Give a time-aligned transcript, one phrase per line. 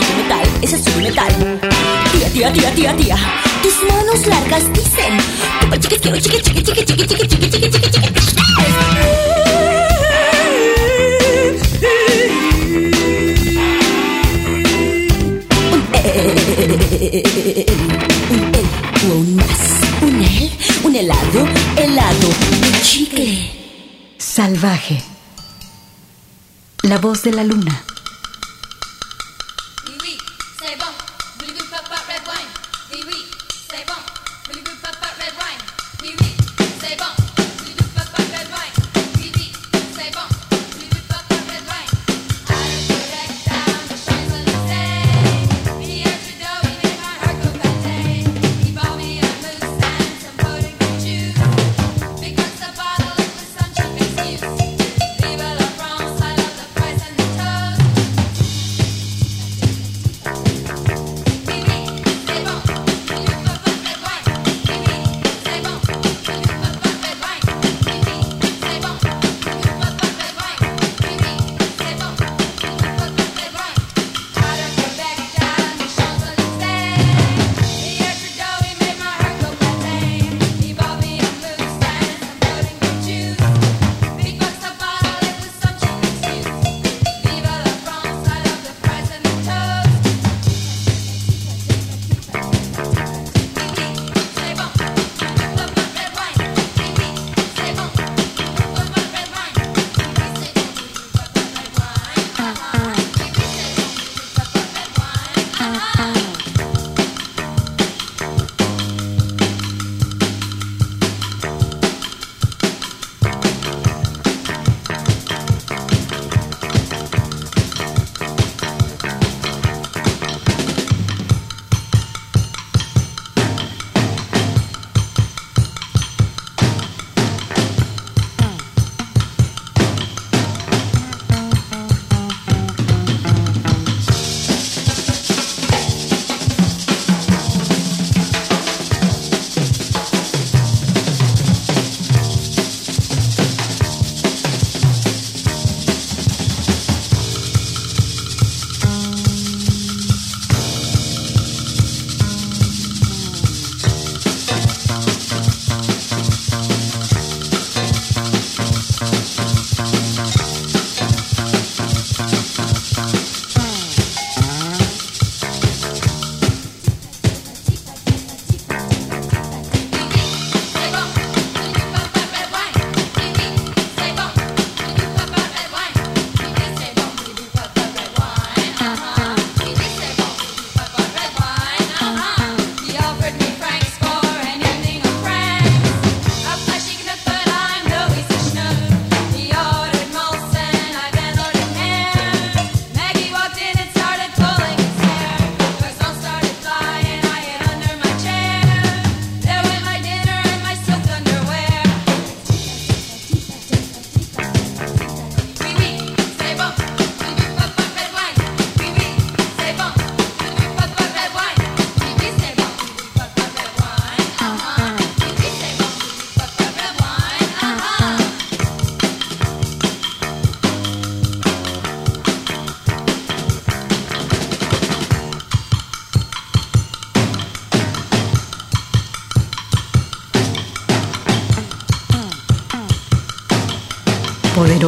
[0.00, 1.60] es metal, es tu metal.
[2.12, 3.16] Tía, tía, tía, tía, tía.
[3.62, 5.18] Tus manos largas dicen.
[5.80, 6.42] Chica, chica, chica,
[19.06, 19.46] Un más,
[20.00, 20.50] un el,
[20.82, 23.50] un helado, helado, un chicle.
[24.18, 25.02] Salvaje.
[26.82, 27.84] La voz de la luna.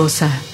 [0.06, 0.45] Mendoza.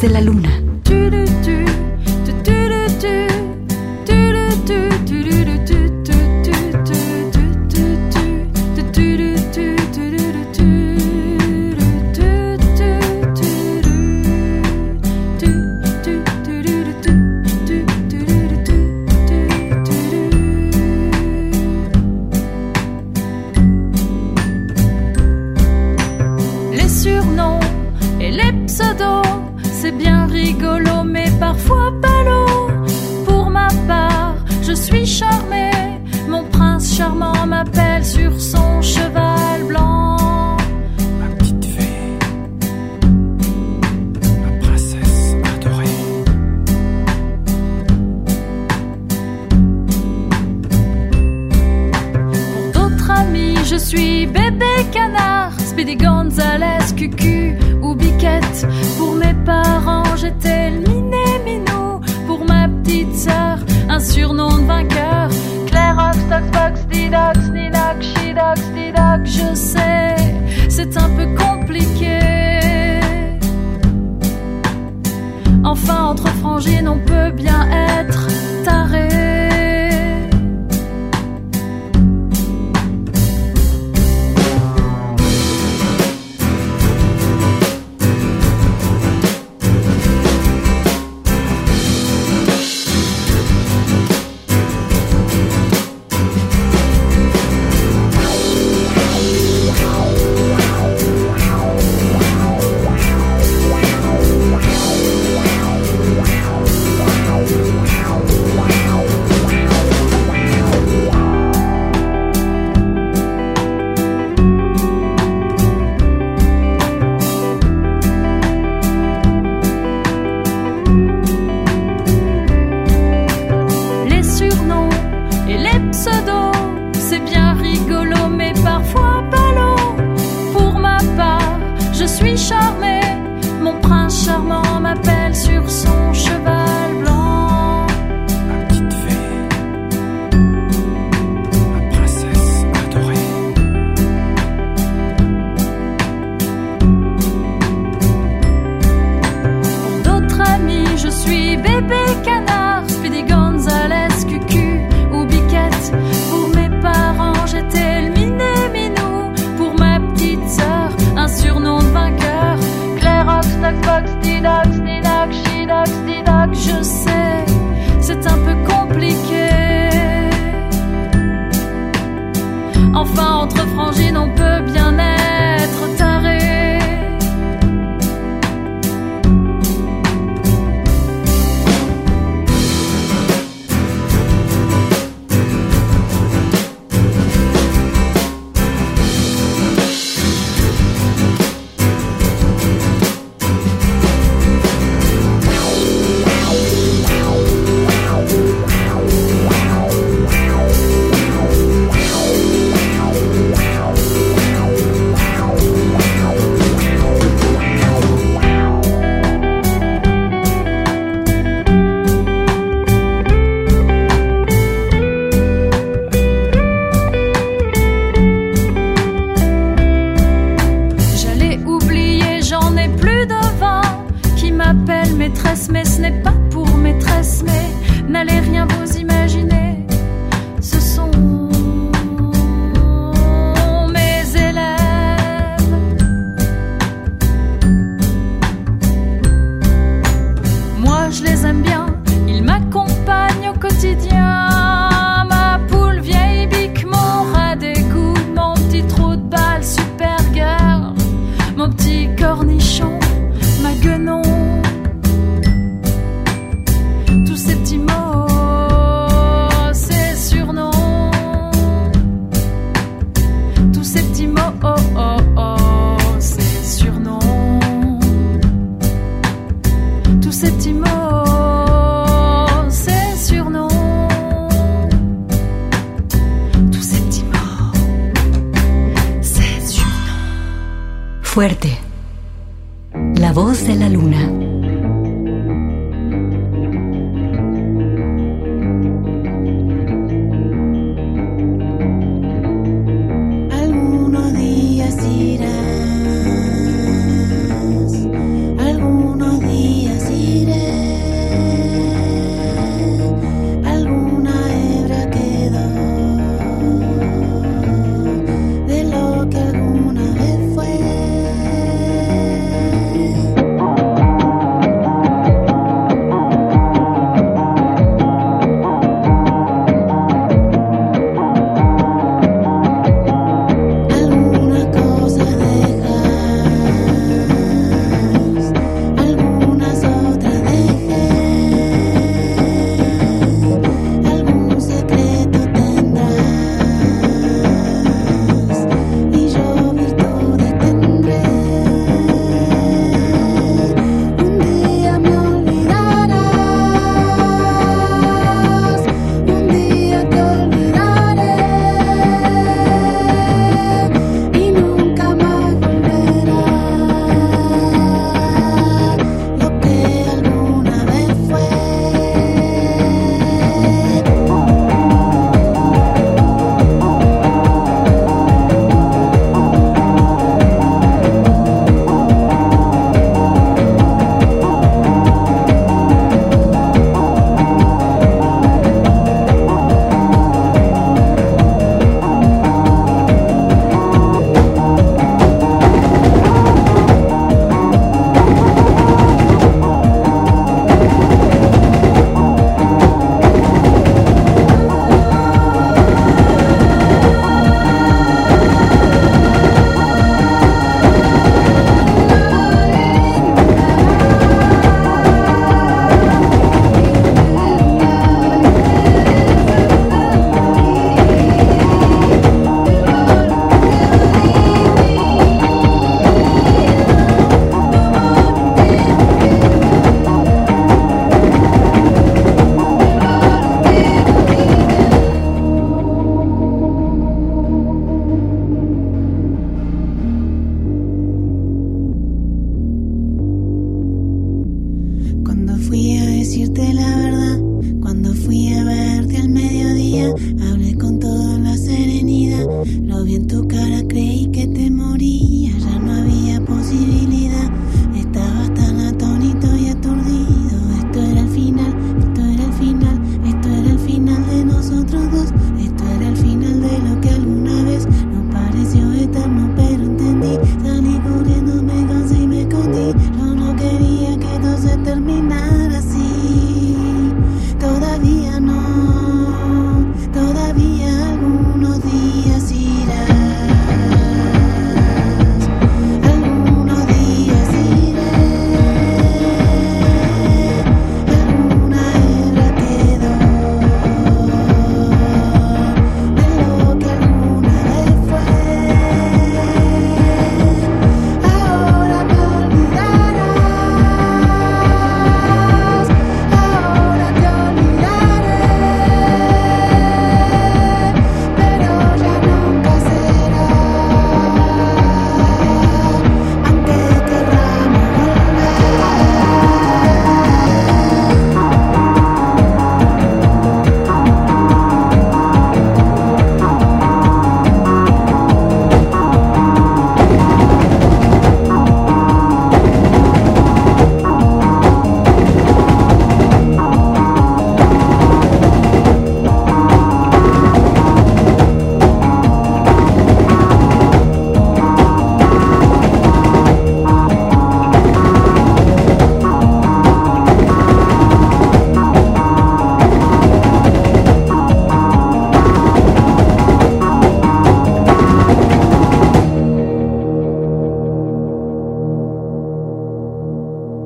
[0.00, 0.63] De la luna.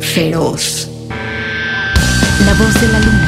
[0.09, 0.88] feroz.
[2.47, 3.27] La voz de la luna.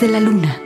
[0.00, 0.63] De la luna.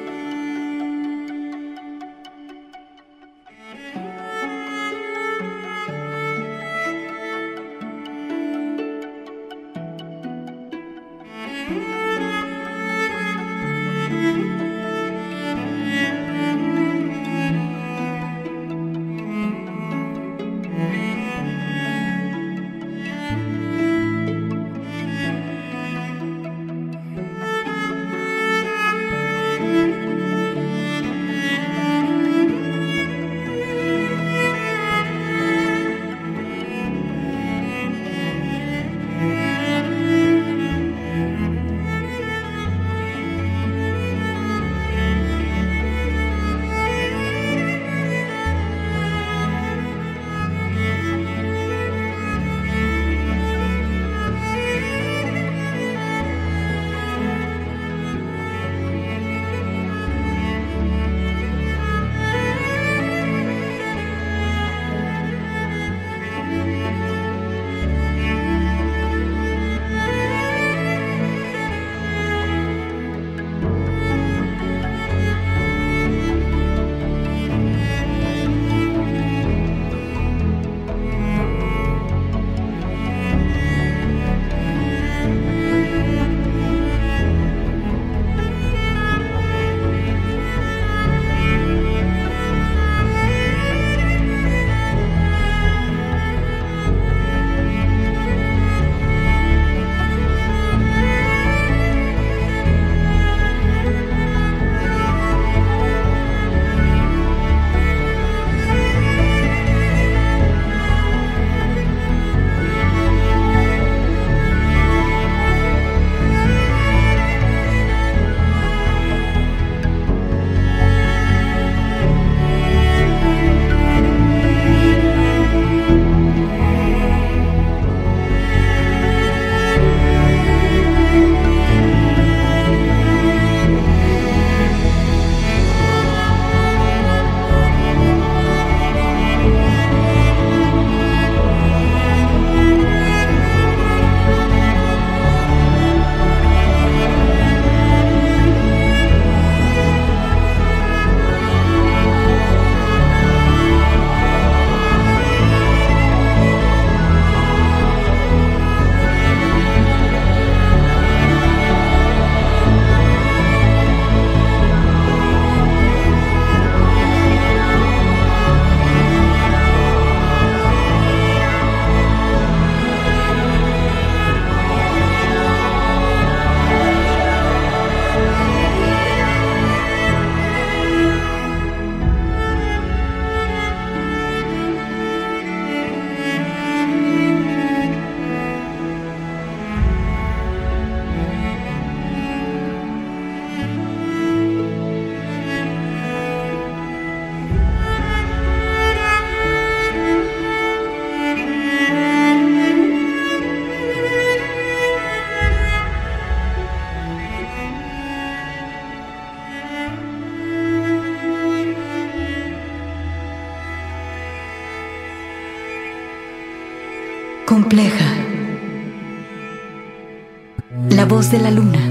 [221.31, 221.88] De la luna.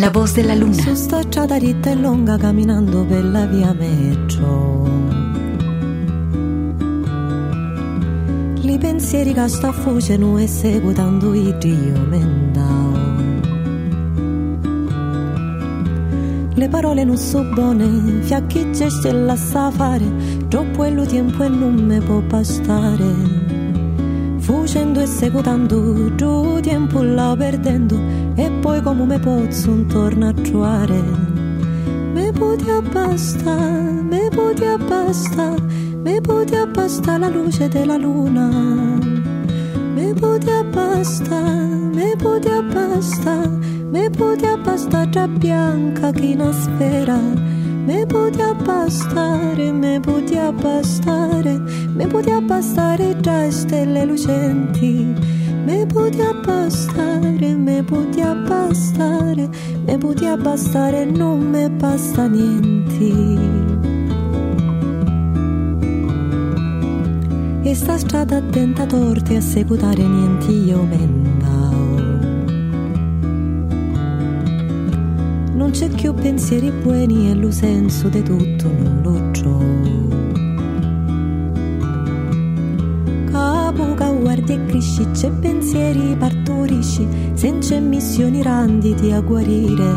[0.00, 0.72] La voz de la luna.
[0.72, 4.88] Su strada ritta e lunga camminando per la via metro.
[8.62, 12.92] Li pensieri che sta fuceno e seguitando i Dio mendao.
[16.54, 20.10] Le parole non so buone, fiacchi gesti e la sa fare,
[20.48, 23.48] troppo è lo tempo e non me può bastare.
[24.38, 27.96] Fucendo e seguitando, tu tempo la perdendo,
[28.34, 31.02] e poi come me posso un torno a trovare.
[32.12, 35.54] Me puti abbasta, me puti abbasta,
[36.02, 38.48] me puti abbasta la luce della luna.
[39.94, 43.48] Me puti abbasta, me puti abbasta,
[43.90, 47.18] me puti abbasta tra bianca che una sfera.
[47.84, 51.58] Me puti abbastare, me puti abbastare,
[51.94, 55.39] me puti abbastare tra stelle lucenti.
[55.64, 59.48] Me puti abbastare, me puti abbastare,
[59.84, 63.38] me puti abbastare, non me basta niente.
[67.62, 71.68] E sta strada attenta torti a seguitare niente io mendao.
[75.54, 79.69] Non c'è più pensieri buoni e lo senso di tutto non lo trovo.
[84.40, 89.92] Guardi e cresci, c'è pensieri partorisci, senza missioni randiti a guarire.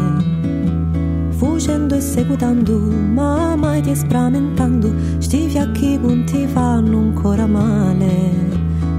[1.30, 8.32] Fucendo e seguitando, ma mai ti spramentando, sti fiacchi con ti fanno ancora male.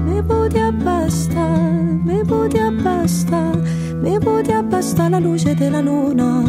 [0.05, 1.47] Me puti abbasta,
[2.03, 3.51] me puti abbasta,
[4.01, 6.41] me puti abbasta la luce della luna.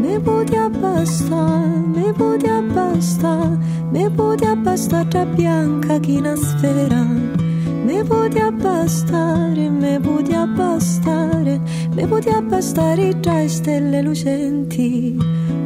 [0.00, 3.58] Me puti abbasta, me puti abbasta,
[3.90, 7.41] me puti abbasta tra bianca che una sfera.
[7.84, 11.60] Me puti abbastare, me puti abbastare,
[11.94, 15.16] me puti abbastare tra stelle lucenti.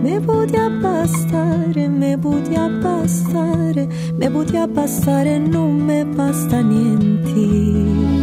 [0.03, 8.16] Me puti abbastare, me puti abbastare, me puti abbastare, non me basta niente.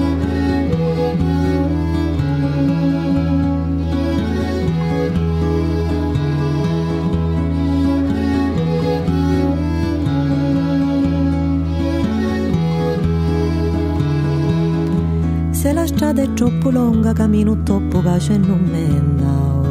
[15.93, 19.61] Strada è troppo lunga, cammino troppo pace e non me andavo.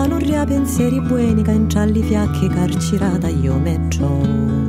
[0.00, 4.68] A non ria pensieri buoni che incialli fiacchi carcerata io me trovo.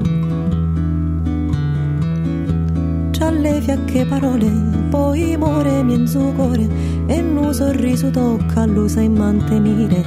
[3.11, 4.51] C'alle fiacche parole,
[4.89, 6.67] poi more mienzo cuore
[7.05, 10.03] e un sorriso tocca lo sai mantenere.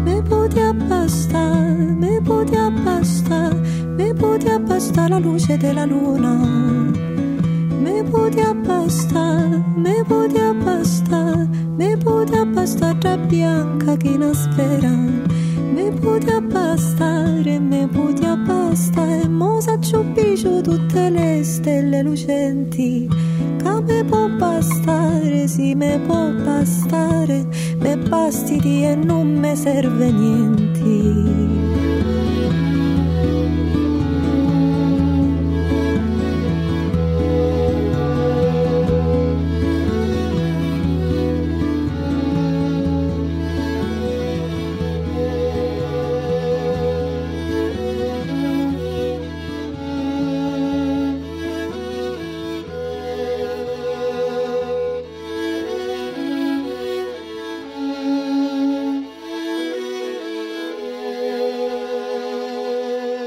[0.04, 3.56] Me puti abbastare, me puti abbastare,
[3.96, 6.32] me puti abbastare la luce della luna.
[7.80, 14.90] Me puti abbastare, me puti abbastare, me puti abbastare tra bianca che una sfera.
[15.74, 23.08] Me puti abbastare, me puti abbastare, mo s'acciuppicio tutte le stelle lucenti.
[23.86, 27.46] Che può bastare, sì me può bastare,
[27.78, 31.63] me basti di e non me serve niente.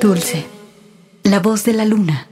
[0.08, 0.46] Dulce,
[1.24, 2.30] la voz de la luna.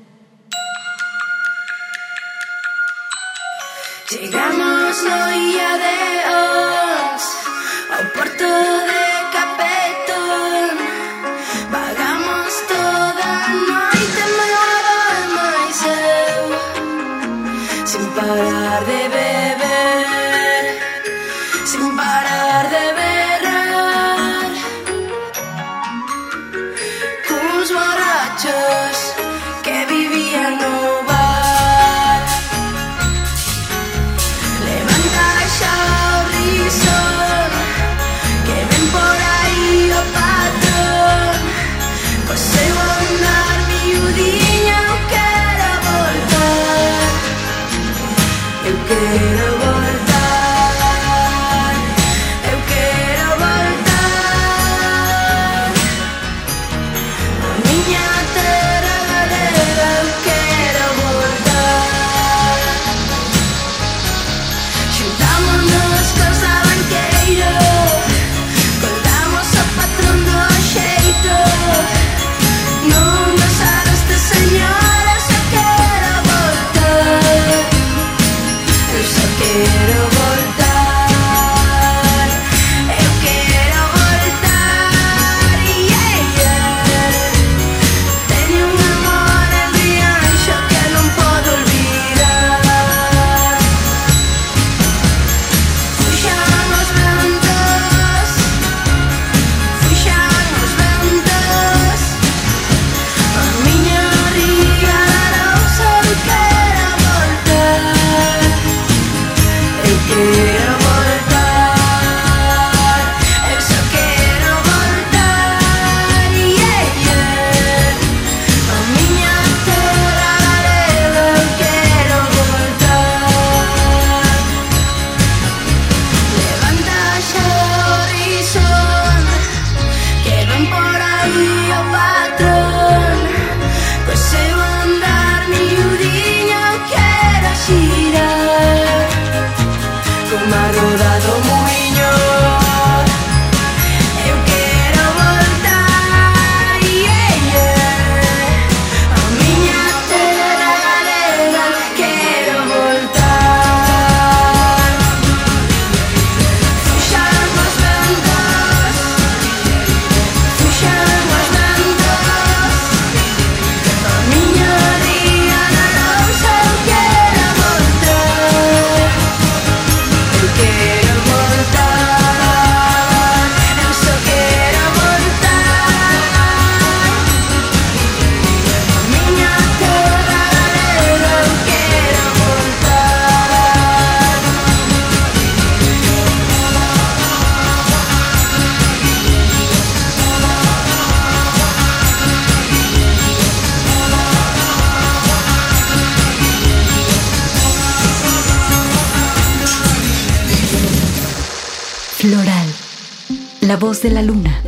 [204.05, 204.64] de la luna.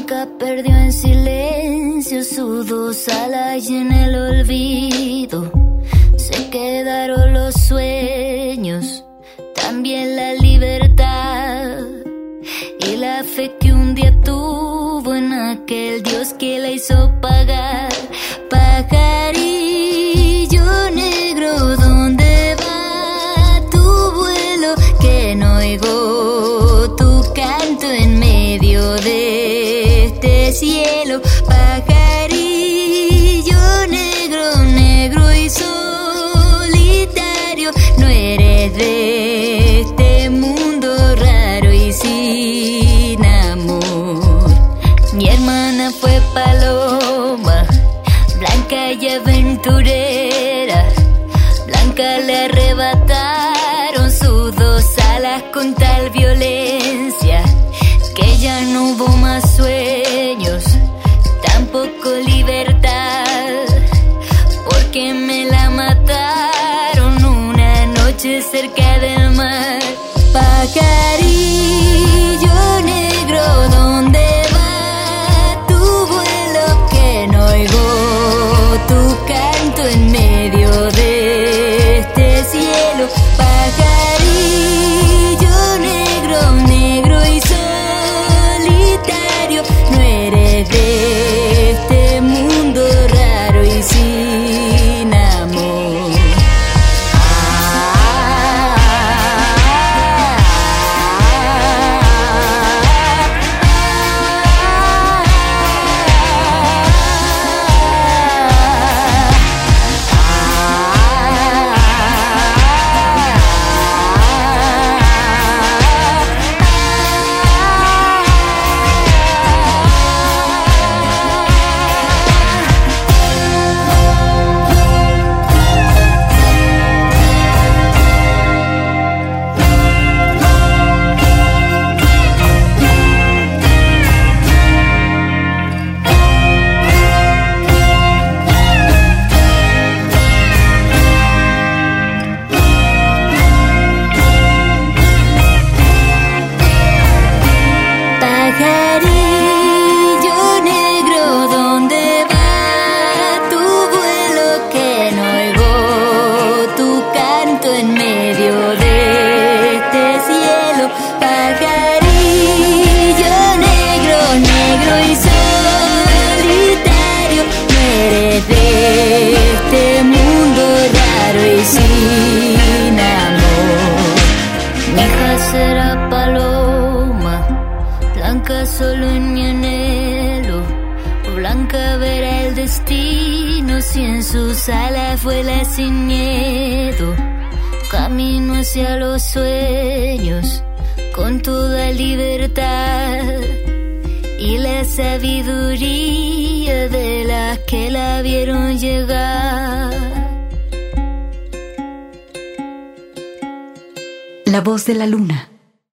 [0.00, 5.52] nunca perdió en silencio su dos alas y en el olvido.
[6.16, 9.04] Se quedaron los sueños,
[9.54, 11.80] también la libertad
[12.88, 17.19] y la fe que un día tuvo en aquel Dios que la hizo